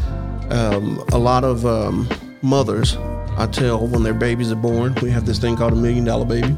um, 0.53 1.03
a 1.13 1.19
lot 1.19 1.45
of 1.45 1.65
um, 1.65 2.09
mothers, 2.43 2.97
I 3.39 3.47
tell 3.47 3.87
when 3.87 4.03
their 4.03 4.15
babies 4.15 4.53
are 4.53 4.57
born, 4.57 4.95
we 5.01 5.11
have 5.11 5.27
this 5.27 5.39
thing 5.39 5.57
called 5.57 5.73
a 5.73 5.77
million 5.77 6.05
dollar 6.05 6.27
baby. 6.27 6.55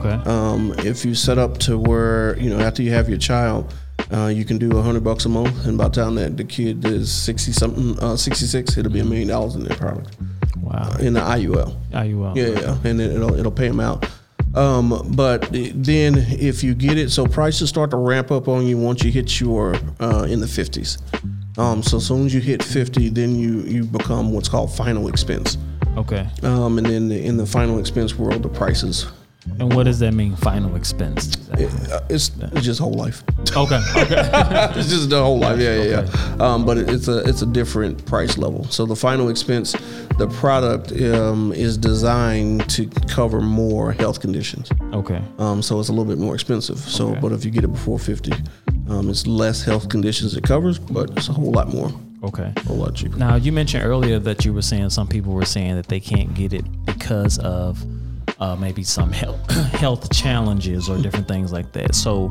Okay. 0.00 0.30
Um, 0.30 0.74
if 0.78 1.04
you 1.04 1.14
set 1.14 1.38
up 1.38 1.58
to 1.58 1.78
where 1.78 2.38
you 2.38 2.50
know 2.50 2.60
after 2.60 2.82
you 2.82 2.90
have 2.92 3.08
your 3.08 3.18
child, 3.18 3.72
uh, 4.12 4.26
you 4.26 4.44
can 4.44 4.58
do 4.58 4.76
a 4.78 4.82
hundred 4.82 5.04
bucks 5.04 5.24
a 5.24 5.28
month, 5.28 5.66
and 5.66 5.78
by 5.78 5.88
the 5.88 5.94
time 5.94 6.14
that 6.16 6.36
the 6.36 6.44
kid 6.44 6.84
is 6.84 7.12
sixty 7.12 7.52
something, 7.52 7.98
uh, 8.00 8.16
sixty 8.16 8.46
six, 8.46 8.76
it'll 8.76 8.92
be 8.92 9.00
a 9.00 9.04
million 9.04 9.28
dollars 9.28 9.54
in 9.54 9.64
their 9.64 9.76
product 9.76 10.16
wow. 10.60 10.96
in 11.00 11.12
the 11.14 11.20
IUL. 11.20 11.76
Well? 12.16 12.36
Yeah, 12.36 12.48
yeah, 12.48 12.78
and 12.84 13.00
it- 13.00 13.12
it'll 13.12 13.34
it'll 13.34 13.52
pay 13.52 13.68
them 13.68 13.80
out. 13.80 14.06
Um, 14.54 15.12
but 15.16 15.48
then 15.50 16.14
if 16.16 16.62
you 16.62 16.74
get 16.74 16.98
it, 16.98 17.10
so 17.10 17.26
prices 17.26 17.70
start 17.70 17.90
to 17.92 17.96
ramp 17.96 18.30
up 18.30 18.48
on 18.48 18.66
you 18.66 18.76
once 18.76 19.02
you 19.02 19.10
hit 19.10 19.40
your 19.40 19.74
uh, 19.98 20.26
in 20.28 20.40
the 20.40 20.48
fifties. 20.48 20.98
Um, 21.56 21.82
so 21.82 21.98
as 21.98 22.06
soon 22.06 22.26
as 22.26 22.34
you 22.34 22.40
hit 22.40 22.62
fifty, 22.62 23.08
then 23.08 23.34
you 23.34 23.60
you 23.62 23.84
become 23.84 24.32
what's 24.32 24.48
called 24.48 24.74
final 24.74 25.08
expense. 25.08 25.56
Okay. 25.96 26.26
Um, 26.42 26.78
and 26.78 26.86
then 26.86 27.10
in 27.12 27.36
the 27.36 27.46
final 27.46 27.78
expense 27.78 28.14
world, 28.14 28.42
the 28.42 28.48
prices 28.48 29.06
And 29.58 29.74
what 29.74 29.84
does 29.84 29.98
that 29.98 30.12
mean? 30.14 30.36
Final 30.36 30.76
expense. 30.76 31.36
uh, 31.50 32.00
it's, 32.08 32.30
it's 32.52 32.64
just 32.64 32.78
whole 32.80 32.92
life. 32.94 33.22
Okay. 33.56 33.80
Okay. 33.96 34.30
it's 34.78 34.88
just 34.88 35.10
the 35.10 35.20
whole 35.22 35.38
life. 35.38 35.58
Yeah, 35.58 35.82
yeah, 35.82 36.06
yeah. 36.06 36.36
Um, 36.44 36.64
but 36.64 36.78
it, 36.78 36.88
it's 36.88 37.08
a 37.08 37.18
it's 37.28 37.42
a 37.42 37.46
different 37.46 38.04
price 38.06 38.38
level. 38.38 38.64
So 38.64 38.86
the 38.86 38.96
final 38.96 39.28
expense, 39.28 39.72
the 40.18 40.28
product 40.28 40.92
um, 40.92 41.52
is 41.52 41.76
designed 41.76 42.68
to 42.70 42.86
cover 43.08 43.40
more 43.40 43.92
health 43.92 44.20
conditions. 44.20 44.70
Okay. 44.92 45.20
Um, 45.38 45.60
so 45.62 45.80
it's 45.80 45.88
a 45.88 45.92
little 45.92 46.04
bit 46.04 46.18
more 46.18 46.34
expensive. 46.34 46.78
So, 46.78 47.10
Okay. 47.10 47.20
but 47.20 47.32
if 47.32 47.44
you 47.44 47.50
get 47.50 47.64
it 47.64 47.72
before 47.72 47.98
fifty, 47.98 48.32
um, 48.88 49.08
it's 49.10 49.26
less 49.26 49.62
health 49.64 49.88
conditions 49.88 50.36
it 50.36 50.44
covers, 50.44 50.78
but 50.78 51.10
it's 51.16 51.28
a 51.28 51.32
whole 51.32 51.50
lot 51.52 51.68
more, 51.68 51.90
Okay. 52.22 52.52
a 52.56 52.60
whole 52.60 52.76
lot 52.76 52.94
cheaper. 52.94 53.16
Now 53.16 53.34
you 53.36 53.52
mentioned 53.52 53.84
earlier 53.84 54.18
that 54.20 54.44
you 54.44 54.52
were 54.54 54.62
saying 54.62 54.90
some 54.90 55.08
people 55.08 55.32
were 55.32 55.44
saying 55.44 55.74
that 55.76 55.88
they 55.88 56.00
can't 56.00 56.32
get 56.34 56.52
it 56.52 56.64
because 56.86 57.38
of 57.38 57.84
uh, 58.40 58.56
maybe 58.56 58.82
some 58.82 59.12
health 59.12 59.50
health 59.50 60.12
challenges 60.12 60.88
or 60.88 60.98
different 60.98 61.28
things 61.28 61.52
like 61.52 61.72
that. 61.72 61.94
So, 61.94 62.30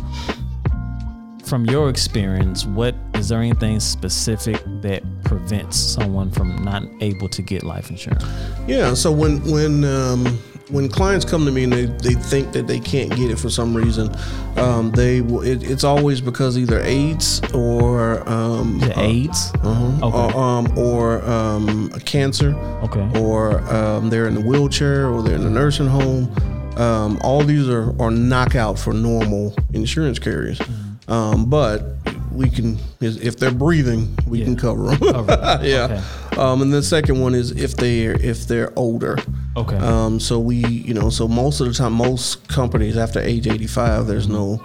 from 1.43 1.65
your 1.65 1.89
experience, 1.89 2.65
what 2.65 2.95
is 3.15 3.29
there 3.29 3.39
anything 3.39 3.79
specific 3.79 4.61
that 4.81 5.03
prevents 5.23 5.77
someone 5.77 6.31
from 6.31 6.63
not 6.63 6.83
able 7.01 7.29
to 7.29 7.41
get 7.41 7.63
life 7.63 7.89
insurance? 7.89 8.23
Yeah. 8.67 8.93
So 8.93 9.11
when 9.11 9.43
when 9.49 9.83
um, 9.83 10.25
when 10.71 10.87
clients 10.87 11.25
come 11.25 11.45
to 11.45 11.51
me 11.51 11.65
and 11.65 11.73
they, 11.73 11.85
they 11.85 12.13
think 12.13 12.53
that 12.53 12.67
they 12.67 12.79
can't 12.79 13.09
get 13.11 13.29
it 13.29 13.37
for 13.37 13.49
some 13.49 13.75
reason, 13.75 14.09
um, 14.57 14.91
they. 14.91 15.17
It, 15.17 15.69
it's 15.69 15.83
always 15.83 16.21
because 16.21 16.57
either 16.57 16.81
AIDS 16.81 17.41
or 17.53 18.27
um, 18.27 18.81
uh, 18.81 18.90
AIDS? 19.01 19.51
uh-huh, 19.63 20.05
Okay. 20.07 20.37
or, 20.37 20.43
um, 20.43 20.77
or 20.77 21.21
um, 21.29 21.91
a 21.93 21.99
cancer, 21.99 22.53
Okay. 22.83 23.19
or 23.19 23.59
um, 23.73 24.09
they're 24.09 24.27
in 24.27 24.37
a 24.37 24.41
wheelchair, 24.41 25.07
or 25.07 25.21
they're 25.23 25.35
in 25.35 25.45
a 25.45 25.49
nursing 25.49 25.87
home. 25.87 26.29
Um, 26.77 27.19
all 27.21 27.43
these 27.43 27.67
are, 27.69 27.93
are 28.01 28.11
knockout 28.11 28.79
for 28.79 28.93
normal 28.93 29.53
insurance 29.73 30.19
carriers. 30.19 30.59
Mm-hmm. 30.59 31.11
Um, 31.11 31.45
but 31.49 31.83
we 32.31 32.49
can, 32.49 32.77
if 33.01 33.37
they're 33.37 33.51
breathing, 33.51 34.15
we 34.25 34.39
Yeah. 34.39 34.45
can 34.45 34.55
cover 34.55 34.95
them. 34.95 35.11
Cover 35.27 35.59
yeah. 35.63 36.01
Um, 36.37 36.61
and 36.61 36.71
the 36.73 36.81
second 36.81 37.19
one 37.19 37.35
is 37.35 37.51
if 37.51 37.75
they're 37.75 38.13
if 38.13 38.47
they're 38.47 38.71
older. 38.79 39.17
Okay. 39.57 39.75
Um, 39.75 40.19
so 40.21 40.39
we, 40.39 40.55
you 40.65 40.93
know, 40.93 41.09
so 41.09 41.27
most 41.27 41.59
of 41.59 41.67
the 41.67 41.73
time, 41.73 41.91
most 41.91 42.47
companies 42.47 42.95
after 42.95 43.19
age 43.19 43.47
85, 43.47 44.07
there's 44.07 44.29
no, 44.29 44.63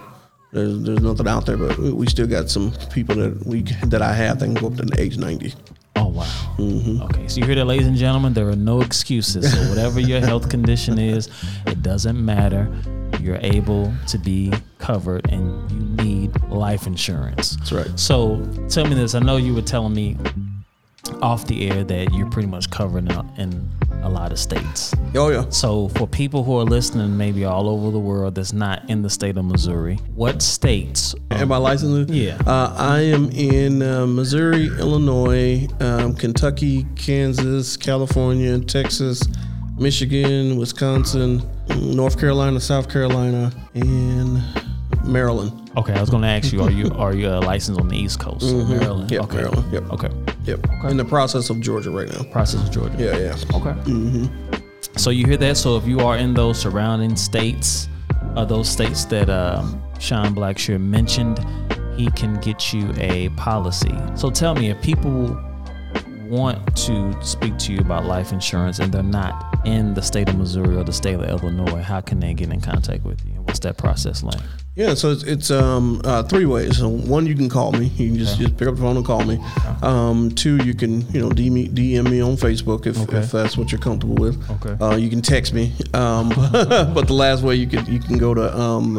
there's 0.53 0.81
there's 0.83 1.01
nothing 1.01 1.29
out 1.29 1.47
there, 1.47 1.57
but 1.57 1.77
we- 1.79 1.93
we 1.93 2.07
still 2.07 2.27
got 2.27 2.49
some 2.51 2.73
people 2.93 3.15
that 3.17 3.47
we 3.47 3.63
that 3.87 4.03
I 4.03 4.13
have 4.15 4.39
that 4.39 4.47
can 4.47 4.55
go 4.55 4.69
up 4.69 4.77
to 4.77 4.83
the 4.85 5.01
age 5.01 5.17
90. 5.19 5.55
Oh 5.97 6.09
wow. 6.09 6.25
Mm-hmm. 6.59 7.03
Okay, 7.03 7.29
so 7.29 7.41
you 7.41 7.47
hear 7.47 7.55
that, 7.57 7.65
ladies 7.65 7.87
and 7.87 7.97
gentlemen. 7.97 8.33
There 8.35 8.49
are 8.49 8.57
no 8.57 8.81
excuses. 8.81 9.51
So 9.53 9.59
whatever 9.71 9.99
your 10.01 10.21
health 10.21 10.49
condition 10.51 10.99
is, 10.99 11.29
it 11.67 11.83
doesn't 11.83 12.23
matter. 12.23 12.69
You're 13.21 13.39
able 13.41 13.93
to 14.09 14.19
be 14.19 14.53
covered, 14.79 15.29
and 15.33 15.71
you 15.71 16.05
need 16.05 16.41
life 16.51 16.87
insurance. 16.87 17.57
That's 17.57 17.73
right. 17.73 17.99
So 17.99 18.45
tell 18.69 18.87
me 18.87 18.95
this. 18.95 19.15
I 19.15 19.21
know 19.21 19.37
you 19.39 19.55
were 19.55 19.63
telling 19.63 19.95
me 19.95 20.17
off 21.23 21.47
the 21.47 21.71
air 21.71 21.83
that 21.85 22.13
you're 22.13 22.29
pretty 22.31 22.49
much 22.49 22.71
covered 22.71 23.11
in, 23.11 23.31
in 23.39 23.71
a 24.07 24.09
lot 24.09 24.33
of 24.33 24.39
states. 24.39 24.95
Oh 25.15 25.31
yeah. 25.31 25.49
So 25.51 25.89
for 25.89 26.07
people 26.07 26.45
who 26.45 26.59
are 26.59 26.65
listening, 26.65 27.17
maybe 27.17 27.45
all 27.45 27.69
over 27.69 27.91
the 27.91 27.99
world, 27.99 28.37
that's 28.37 28.53
not 28.53 28.89
in 28.89 29.03
the 29.03 29.11
state 29.11 29.37
of 29.37 29.45
Missouri, 29.45 29.97
what 30.15 30.41
states? 30.41 31.15
Am 31.33 31.51
I 31.53 31.57
licensed? 31.57 32.13
Yeah. 32.13 32.39
Uh, 32.47 32.75
I 32.77 33.01
am 33.01 33.31
in 33.31 33.83
uh, 33.83 34.07
Missouri, 34.07 34.67
Illinois, 34.67 35.67
um, 35.81 36.15
Kentucky, 36.15 36.87
Kansas, 36.95 37.77
California, 37.77 38.59
Texas, 38.61 39.23
Michigan, 39.79 40.57
Wisconsin, 40.57 41.43
North 41.77 42.19
Carolina, 42.19 42.61
South 42.61 42.89
Carolina, 42.89 43.53
and 43.75 44.43
Maryland. 45.05 45.71
Okay, 45.77 45.93
I 45.93 46.01
was 46.01 46.11
going 46.11 46.23
to 46.23 46.29
ask 46.29 46.53
you: 46.53 46.63
Are 46.63 46.71
you 46.71 46.91
are 46.97 47.15
you 47.15 47.29
uh, 47.29 47.41
licensed 47.43 47.81
on 47.81 47.89
the 47.89 47.97
East 47.97 48.21
Coast, 48.21 48.47
Maryland? 48.55 49.11
Mm-hmm. 49.11 49.15
Yep, 49.15 49.23
okay. 49.25 49.37
Maryland, 49.37 49.73
yep. 49.73 49.91
Okay. 49.91 50.11
Yep. 50.47 50.67
In 50.85 50.97
the 50.97 51.05
process 51.05 51.51
of 51.51 51.61
Georgia 51.61 51.91
right 51.91 52.09
now. 52.09 52.23
Process 52.31 52.67
of 52.67 52.73
Georgia. 52.73 52.97
Yeah, 52.99 53.19
yeah. 53.19 53.57
Okay. 53.57 53.91
Mm-hmm. 53.91 54.97
So 54.97 55.11
you 55.11 55.27
hear 55.27 55.37
that? 55.39 55.57
So 55.57 55.77
if 55.77 55.87
you 55.87 56.01
are 56.01 56.17
in 56.17 56.35
those 56.35 56.59
surrounding 56.59 57.17
states, 57.17 57.89
uh, 58.37 58.45
those 58.45 58.69
states 58.69 59.05
that 59.07 59.29
um, 59.29 59.83
Sean 59.99 60.35
Blackshear 60.35 60.81
mentioned, 60.81 61.45
he 61.97 62.11
can 62.13 62.35
get 62.41 62.73
you 62.73 62.93
a 62.97 63.29
policy. 63.31 63.95
So 64.15 64.31
tell 64.31 64.55
me, 64.55 64.71
if 64.71 64.81
people 64.83 65.39
want 66.29 66.77
to 66.77 67.17
speak 67.23 67.57
to 67.59 67.73
you 67.73 67.81
about 67.81 68.05
life 68.05 68.33
insurance 68.33 68.79
and 68.79 68.93
they're 68.93 69.03
not 69.03 69.61
in 69.65 69.95
the 69.95 70.03
state 70.03 70.29
of 70.29 70.37
Missouri 70.37 70.77
or 70.77 70.85
the 70.85 70.93
state 70.93 71.15
of 71.15 71.23
Illinois, 71.23 71.83
how 71.83 72.01
can 72.01 72.21
they 72.21 72.35
get 72.35 72.53
in 72.53 72.61
contact 72.61 73.05
with 73.05 73.25
you? 73.25 73.43
What's 73.43 73.61
that 73.61 73.79
process 73.79 74.23
like? 74.23 74.41
Yeah, 74.77 74.93
so 74.95 75.11
it's, 75.11 75.23
it's 75.23 75.51
um, 75.51 76.03
uh, 76.05 76.23
three 76.25 76.45
ways. 76.45 76.77
So 76.77 76.87
one, 76.89 77.27
you 77.27 77.35
can 77.35 77.49
call 77.49 77.73
me. 77.73 77.87
You 77.97 78.09
can 78.11 78.19
just, 78.19 78.39
just 78.39 78.59
pick 78.59 78.69
up 78.69 78.75
the 78.77 78.83
phone 78.83 78.99
and 78.99 79.07
call 79.07 79.25
me. 79.25 79.43
Um, 79.83 80.31
two, 80.33 80.59
you 80.65 80.75
can 80.75 81.01
you 81.13 81.21
know 81.23 81.31
DM 81.31 81.53
me, 81.53 81.69
DM 81.69 82.11
me 82.11 82.21
on 82.21 82.37
Facebook 82.37 82.85
if, 82.87 82.99
Okay. 83.01 83.17
if 83.19 83.33
that's 83.33 83.57
what 83.57 83.73
you're 83.73 83.81
comfortable 83.81 84.17
with. 84.17 84.39
Okay. 84.63 84.77
Uh, 84.85 84.97
you 84.97 85.09
can 85.09 85.23
text 85.23 85.55
me. 85.55 85.73
Um, 85.95 86.29
but 86.53 87.07
the 87.07 87.15
last 87.15 87.43
way 87.43 87.55
you 87.55 87.67
could 87.67 87.89
you 87.89 88.01
can 88.01 88.19
go 88.19 88.35
to 88.35 88.55
um, 88.55 88.99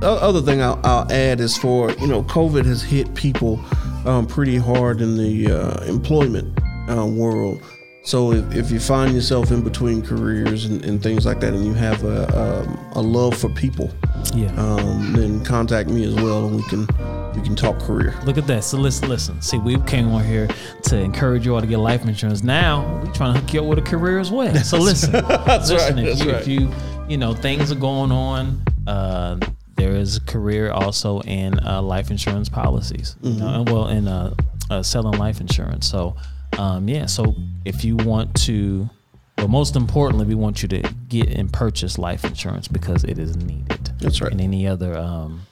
O- 0.02 0.16
Other 0.16 0.42
thing 0.42 0.62
I'll, 0.62 0.80
I'll 0.84 1.12
add 1.12 1.40
is 1.40 1.58
for, 1.58 1.92
you 1.94 2.08
know, 2.08 2.24
COVID 2.24 2.66
has 2.66 2.82
hit 2.82 3.14
people 3.16 3.60
um, 4.06 4.26
pretty 4.28 4.58
hard 4.58 5.02
in 5.02 5.18
the 5.18 5.52
uh, 5.52 5.84
employment 5.86 6.58
uh, 6.90 7.06
world. 7.06 7.62
So 8.04 8.32
if, 8.32 8.56
if 8.56 8.72
you 8.72 8.80
find 8.80 9.14
yourself 9.14 9.52
in 9.52 9.62
between 9.64 10.02
careers 10.02 10.64
and, 10.64 10.84
and 10.86 11.04
things 11.04 11.26
like 11.26 11.42
that 11.42 11.54
and 11.54 11.66
you 11.66 11.74
have 11.74 12.06
a, 12.06 12.62
um, 12.64 12.78
a 12.94 13.02
love 13.02 13.36
for 13.38 13.50
people, 13.50 13.92
Yeah. 14.34 14.48
um, 14.56 15.12
then 15.14 15.44
contact 15.44 15.90
me 15.90 16.06
as 16.06 16.16
well 16.16 16.48
and 16.48 16.56
we 16.56 16.64
can 16.64 16.88
we 17.36 17.44
can 17.44 17.56
talk 17.56 17.78
career. 17.80 18.16
Look 18.24 18.38
at 18.40 18.48
that. 18.48 18.64
So 18.64 18.78
listen, 18.78 19.10
listen. 19.10 19.40
See, 19.42 19.58
we 19.60 19.78
came 19.82 20.08
on 20.08 20.24
here 20.24 20.48
to 20.84 20.98
encourage 20.98 21.46
you 21.46 21.54
all 21.54 21.62
to 21.62 21.68
get 21.68 21.78
life 21.80 22.04
insurance. 22.06 22.42
Now 22.44 23.02
we're 23.04 23.12
trying 23.14 23.34
to 23.36 23.42
hook 23.42 23.54
you 23.54 23.60
up 23.60 23.66
with 23.68 23.78
a 23.80 23.82
career 23.84 24.18
as 24.20 24.32
well. 24.32 24.56
So 24.64 24.78
listen, 24.80 25.12
listen. 25.48 25.76
right, 25.78 25.98
if, 26.08 26.20
you, 26.26 26.32
right. 26.32 26.42
if 26.42 26.48
you, 26.48 26.72
you 27.10 27.18
know, 27.18 27.34
things 27.34 27.72
are 27.72 27.76
going 27.76 28.12
on. 28.14 28.64
Uh, 28.88 29.40
there 29.76 29.92
is 29.92 30.18
a 30.18 30.22
career 30.22 30.72
also 30.72 31.22
in 31.22 31.60
uh, 31.60 31.82
life 31.82 32.10
insurance 32.10 32.50
policies. 32.50 33.16
Mm-hmm. 33.22 33.44
and 33.44 33.70
well, 33.70 33.88
in 33.90 34.08
uh, 34.08 34.34
uh, 34.70 34.84
selling 34.84 35.20
life 35.20 35.40
insurance. 35.40 35.88
So, 35.88 36.16
um, 36.58 36.88
yeah. 36.88 37.06
So 37.06 37.36
if 37.66 37.86
you 37.86 37.96
want 37.96 38.34
to, 38.46 38.90
but 39.36 39.50
most 39.50 39.76
importantly, 39.76 40.26
we 40.26 40.36
want 40.36 40.64
you 40.64 40.68
to 40.70 40.82
get 41.08 41.30
and 41.30 41.52
purchase 41.52 41.98
life 41.98 42.26
insurance 42.26 42.68
because 42.68 43.04
it 43.04 43.20
is 43.20 43.38
needed. 43.38 43.92
That's 44.00 44.22
right. 44.22 44.32
And 44.32 44.42
any 44.42 44.68
other 44.68 44.98
um, 44.98 45.46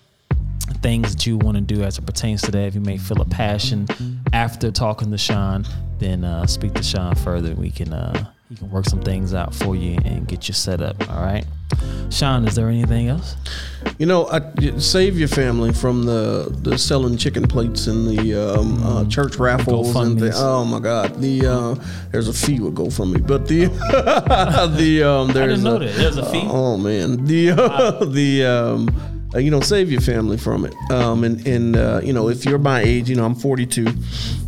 things 0.81 1.13
that 1.13 1.25
you 1.25 1.37
want 1.37 1.55
to 1.57 1.61
do 1.61 1.83
as 1.83 1.97
it 1.97 2.05
pertains 2.05 2.41
to 2.43 2.51
that. 2.51 2.67
If 2.67 2.75
you 2.75 2.81
may 2.81 2.97
feel 2.97 3.21
a 3.21 3.25
passion 3.25 3.87
after 4.33 4.71
talking 4.71 5.11
to 5.11 5.17
Sean, 5.17 5.65
then 5.99 6.23
uh, 6.23 6.47
speak 6.47 6.73
to 6.73 6.83
Sean 6.83 7.15
further. 7.15 7.53
We 7.53 7.71
can 7.71 7.93
uh, 7.93 8.31
he 8.49 8.55
can 8.55 8.69
work 8.69 8.85
some 8.85 9.01
things 9.01 9.33
out 9.33 9.55
for 9.55 9.75
you 9.75 9.97
and 10.05 10.27
get 10.27 10.47
you 10.47 10.53
set 10.53 10.81
up. 10.81 11.09
All 11.09 11.21
right, 11.21 11.45
Sean. 12.11 12.47
Is 12.47 12.53
there 12.53 12.69
anything 12.69 13.07
else? 13.07 13.35
You 13.97 14.05
know, 14.05 14.27
I, 14.27 14.77
save 14.77 15.17
your 15.17 15.27
family 15.27 15.73
from 15.73 16.03
the 16.03 16.55
the 16.61 16.77
selling 16.77 17.17
chicken 17.17 17.47
plates 17.47 17.87
and 17.87 18.07
the 18.07 18.35
um, 18.35 18.83
uh, 18.83 19.05
church 19.05 19.37
raffles 19.37 19.95
and 19.95 20.19
the 20.19 20.31
oh 20.35 20.63
my 20.63 20.79
god, 20.79 21.19
the 21.19 21.47
uh, 21.47 21.75
there's 22.11 22.27
a 22.27 22.33
fee 22.33 22.59
with 22.59 22.75
GoFundMe, 22.75 23.25
but 23.25 23.47
the 23.47 23.65
the 24.77 25.03
um, 25.03 25.29
there's 25.29 25.63
know 25.63 25.77
a, 25.77 25.79
that. 25.79 25.95
There's 25.95 26.17
a 26.17 26.25
fee? 26.29 26.43
Oh 26.45 26.77
man, 26.77 27.25
the 27.25 27.51
uh, 27.51 28.05
the 28.05 28.45
um, 28.45 29.14
uh, 29.35 29.39
you 29.39 29.51
know, 29.51 29.59
save 29.59 29.91
your 29.91 30.01
family 30.01 30.37
from 30.37 30.65
it. 30.65 30.73
Um, 30.91 31.23
and 31.23 31.45
and 31.45 31.75
uh, 31.75 32.01
you 32.03 32.13
know, 32.13 32.29
if 32.29 32.45
you're 32.45 32.57
my 32.57 32.81
age, 32.81 33.09
you 33.09 33.15
know, 33.15 33.25
I'm 33.25 33.35
42. 33.35 33.87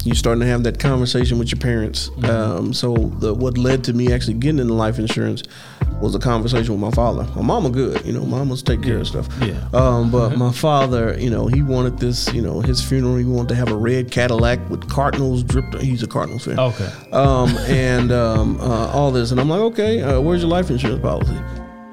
You're 0.04 0.16
starting 0.16 0.40
to 0.42 0.48
have 0.48 0.64
that 0.64 0.80
conversation 0.80 1.38
with 1.38 1.52
your 1.52 1.60
parents. 1.60 2.10
Mm-hmm. 2.10 2.26
Um, 2.26 2.74
so 2.74 2.96
the, 2.96 3.34
what 3.34 3.58
led 3.58 3.84
to 3.86 3.94
me 3.94 4.14
actually 4.14 4.36
getting 4.36 4.60
into 4.60 4.74
life 4.74 5.00
insurance 5.00 5.44
was 6.00 6.16
a 6.16 6.20
conversation 6.20 6.72
with 6.72 6.80
my 6.80 6.92
father. 6.92 7.24
My 7.36 7.42
mama 7.42 7.70
good, 7.70 8.06
you 8.06 8.14
know, 8.14 8.26
mamas 8.26 8.64
take 8.64 8.82
care 8.84 9.00
of 9.00 9.08
stuff. 9.08 9.28
Yeah. 9.42 9.68
Um, 9.74 10.12
but 10.12 10.38
my 10.38 10.52
father, 10.52 11.18
you 11.20 11.30
know, 11.30 11.48
he 11.48 11.62
wanted 11.62 11.98
this, 11.98 12.32
you 12.34 12.42
know, 12.42 12.62
his 12.62 12.82
funeral. 12.82 13.18
He 13.18 13.26
wanted 13.26 13.50
to 13.50 13.56
have 13.56 13.70
a 13.70 13.76
red 13.76 14.12
Cadillac 14.12 14.70
with 14.70 14.88
Cardinals 14.90 15.44
dripped. 15.44 15.82
He's 15.82 16.04
a 16.04 16.08
Cardinals 16.08 16.46
fan. 16.46 16.60
Okay. 16.60 16.90
Um, 17.12 17.50
and 17.68 18.12
um, 18.12 18.62
uh, 18.62 18.92
all 18.92 19.12
this, 19.12 19.32
and 19.32 19.40
I'm 19.40 19.50
like, 19.50 19.62
okay, 19.62 20.02
uh, 20.02 20.22
where's 20.22 20.42
your 20.42 20.52
life 20.52 20.70
insurance 20.70 21.02
policy? 21.02 21.34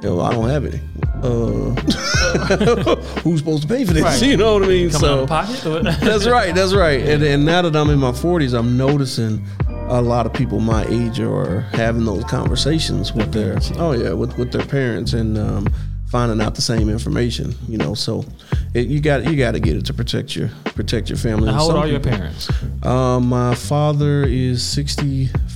You 0.03 0.11
know, 0.11 0.21
I 0.21 0.33
don't 0.33 0.49
have 0.49 0.67
any. 0.67 0.81
Who's 3.23 3.41
supposed 3.41 3.63
to 3.63 3.69
pay 3.69 3.85
for 3.85 3.93
this? 3.93 4.03
Right. 4.03 4.23
You 4.23 4.37
know 4.37 4.55
what 4.55 4.65
I 4.65 4.69
mean? 4.69 4.91
Coming 4.91 5.11
out 5.11 5.19
of 5.21 5.29
pocket. 5.29 5.61
that's 6.01 6.27
right. 6.27 6.55
That's 6.55 6.75
right. 6.75 7.01
And, 7.01 7.23
and 7.23 7.45
now 7.45 7.63
that 7.63 7.75
I'm 7.75 7.91
in 7.91 7.99
my 7.99 8.13
40s, 8.13 8.59
I'm 8.59 8.77
noticing 8.77 9.45
a 9.89 10.01
lot 10.01 10.27
of 10.27 10.33
people 10.33 10.61
my 10.61 10.85
age 10.87 11.21
are 11.21 11.61
having 11.73 12.05
those 12.05 12.25
conversations 12.25 13.13
with 13.13 13.33
their 13.33 13.55
parents, 13.55 13.73
oh 13.77 13.93
yeah 13.93 14.13
with 14.13 14.37
with 14.39 14.51
their 14.51 14.65
parents 14.65 15.13
and 15.13 15.37
um, 15.37 15.67
finding 16.07 16.41
out 16.41 16.55
the 16.55 16.63
same 16.63 16.89
information. 16.89 17.55
You 17.69 17.79
know, 17.79 17.95
so 17.95 18.25
it, 18.73 18.87
you 18.87 19.01
got 19.01 19.25
you 19.25 19.37
got 19.37 19.53
to 19.53 19.61
get 19.61 19.77
it 19.77 19.85
to 19.87 19.95
protect 19.95 20.35
your 20.35 20.49
protect 20.65 21.09
your 21.11 21.19
family. 21.19 21.49
And 21.49 21.57
How 21.57 21.65
old 21.65 21.77
are 21.77 21.87
your 21.87 22.01
parents? 22.01 22.51
Um, 22.83 23.27
my 23.29 23.55
father 23.55 24.25
is 24.25 24.63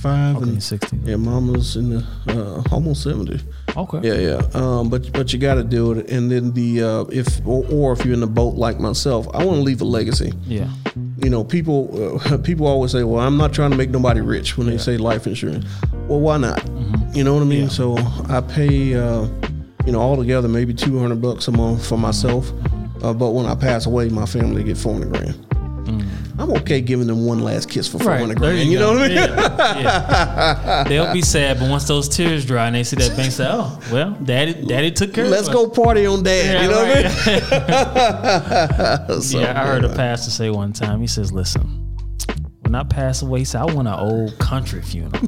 65 0.01 0.35
Okay, 0.37 0.49
and 0.49 0.63
60. 0.63 0.97
yeah, 1.03 1.15
mama's 1.17 1.75
in 1.75 1.89
the 1.89 2.05
uh, 2.29 2.63
almost 2.73 3.03
70. 3.03 3.39
Okay. 3.75 3.99
Yeah, 4.01 4.13
yeah. 4.13 4.41
Um, 4.53 4.89
but 4.89 5.11
but 5.11 5.33
you 5.33 5.39
got 5.39 5.55
to 5.55 5.63
do 5.63 5.91
it, 5.93 6.09
and 6.09 6.31
then 6.31 6.53
the 6.53 6.81
uh, 6.83 7.01
if 7.11 7.45
or, 7.45 7.65
or 7.69 7.93
if 7.93 8.05
you're 8.05 8.13
in 8.13 8.19
the 8.21 8.27
boat 8.27 8.55
like 8.55 8.79
myself, 8.79 9.27
I 9.33 9.43
want 9.45 9.57
to 9.57 9.63
leave 9.63 9.81
a 9.81 9.85
legacy. 9.85 10.33
Yeah. 10.45 10.69
You 11.17 11.29
know, 11.29 11.43
people 11.43 12.17
uh, 12.31 12.37
people 12.43 12.65
always 12.67 12.91
say, 12.91 13.03
"Well, 13.03 13.19
I'm 13.21 13.37
not 13.37 13.53
trying 13.53 13.71
to 13.71 13.77
make 13.77 13.89
nobody 13.89 14.21
rich." 14.21 14.57
When 14.57 14.67
they 14.67 14.77
say 14.77 14.97
life 14.97 15.27
insurance, 15.27 15.65
well, 16.07 16.19
why 16.19 16.37
not? 16.37 16.63
You 17.13 17.23
know 17.23 17.33
what 17.33 17.41
I 17.43 17.45
mean? 17.45 17.63
Yeah. 17.63 17.67
So 17.69 17.97
I 18.29 18.41
pay, 18.41 18.95
uh, 18.95 19.27
you 19.85 19.91
know, 19.91 19.99
altogether 19.99 20.47
maybe 20.47 20.73
200 20.73 21.21
bucks 21.21 21.47
a 21.47 21.51
month 21.51 21.85
for 21.87 21.97
myself. 21.97 22.51
Uh, 23.03 23.13
but 23.13 23.31
when 23.31 23.45
I 23.45 23.55
pass 23.55 23.85
away, 23.85 24.09
my 24.09 24.25
family 24.25 24.63
get 24.63 24.77
400 24.77 25.13
grand. 25.13 25.45
I'm 26.39 26.51
okay 26.53 26.79
giving 26.79 27.07
them 27.07 27.25
one 27.25 27.39
last 27.39 27.69
kiss 27.69 27.89
for 27.89 27.99
400 27.99 28.37
There 28.37 28.53
grand. 28.53 28.69
You, 28.71 28.79
know 28.79 28.93
what 28.93 29.01
I 29.01 29.07
mean? 29.09 29.17
Yeah, 29.17 29.79
yeah. 29.79 30.83
They'll 30.87 31.11
be 31.11 31.21
sad, 31.21 31.59
but 31.59 31.69
once 31.69 31.85
those 31.85 32.07
tears 32.07 32.45
dry 32.45 32.67
and 32.67 32.75
they 32.77 32.85
see 32.85 32.95
that 32.95 33.17
bank, 33.17 33.33
say, 33.33 33.45
"Oh, 33.49 33.77
well, 33.91 34.11
daddy, 34.23 34.53
daddy 34.53 34.89
took 34.91 35.13
care 35.13 35.27
Let's 35.27 35.49
go 35.49 35.69
us." 35.69 35.77
party 35.77 36.05
on 36.05 36.23
dad. 36.23 36.45
Yeah, 36.45 36.61
you 36.63 36.69
know 36.69 36.83
what 36.85 36.95
I 36.95 37.03
mean? 39.09 39.21
So, 39.21 39.39
yeah, 39.39 39.61
I 39.61 39.65
heard 39.67 39.83
a 39.83 39.93
pastor 39.93 40.31
say 40.31 40.49
one 40.49 40.71
time. 40.71 41.01
He 41.01 41.07
says, 41.07 41.33
"Listen, 41.33 41.61
when 42.61 42.73
I 42.73 42.83
pass 42.83 43.21
away, 43.21 43.39
he 43.39 43.45
said 43.45 43.61
I 43.61 43.65
want 43.73 43.89
an 43.89 43.95
old 43.95 44.39
country 44.39 44.81
funeral." 44.81 45.21